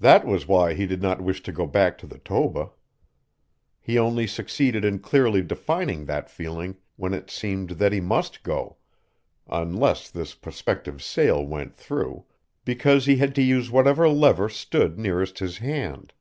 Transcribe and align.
That 0.00 0.26
was 0.26 0.48
why 0.48 0.74
he 0.74 0.86
did 0.88 1.00
not 1.00 1.20
wish 1.20 1.40
to 1.44 1.52
go 1.52 1.68
back 1.68 1.96
to 1.98 2.06
the 2.08 2.18
Toba. 2.18 2.72
He 3.80 3.96
only 3.96 4.26
succeeded 4.26 4.84
in 4.84 4.98
clearly 4.98 5.40
defining 5.40 6.06
that 6.06 6.28
feeling 6.28 6.78
when 6.96 7.14
it 7.14 7.30
seemed 7.30 7.70
that 7.70 7.92
he 7.92 8.00
must 8.00 8.42
go 8.42 8.78
unless 9.48 10.10
this 10.10 10.34
prospective 10.34 11.00
sale 11.00 11.46
went 11.46 11.76
through 11.76 12.24
because 12.64 13.06
he 13.06 13.18
had 13.18 13.36
to 13.36 13.42
use 13.42 13.70
whatever 13.70 14.08
lever 14.08 14.48
stood 14.48 14.98
nearest 14.98 15.38
his 15.38 15.58
hand. 15.58 16.12